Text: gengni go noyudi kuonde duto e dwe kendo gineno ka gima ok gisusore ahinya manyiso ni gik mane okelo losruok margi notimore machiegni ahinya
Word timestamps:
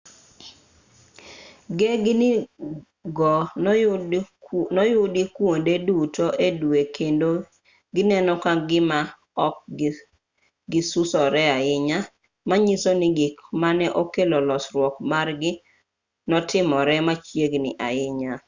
gengni 1.77 2.29
go 3.17 3.31
noyudi 4.75 5.21
kuonde 5.35 5.73
duto 5.87 6.25
e 6.45 6.49
dwe 6.59 6.81
kendo 6.95 7.29
gineno 7.95 8.33
ka 8.43 8.51
gima 8.69 8.99
ok 9.47 9.57
gisusore 10.71 11.43
ahinya 11.57 11.97
manyiso 12.47 12.91
ni 12.99 13.07
gik 13.17 13.35
mane 13.61 13.85
okelo 14.01 14.37
losruok 14.49 14.95
margi 15.11 15.51
notimore 16.29 16.95
machiegni 17.07 17.71
ahinya 17.87 18.31